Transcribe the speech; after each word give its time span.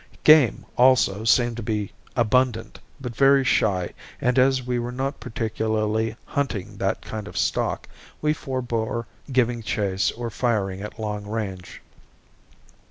Game, 0.23 0.65
also, 0.79 1.23
seemed 1.25 1.57
to 1.57 1.61
be 1.61 1.91
abundant 2.15 2.79
but 2.99 3.15
very 3.15 3.43
shy 3.43 3.93
and 4.19 4.39
as 4.39 4.63
we 4.65 4.79
were 4.79 4.91
not 4.91 5.19
particularly 5.19 6.15
hunting 6.25 6.77
that 6.77 7.01
kind 7.03 7.27
of 7.27 7.37
stock, 7.37 7.87
we 8.19 8.33
forebore 8.33 9.05
giving 9.31 9.61
chase 9.61 10.09
or 10.09 10.31
firing 10.31 10.81
at 10.81 10.99
long 10.99 11.27
range. 11.27 11.81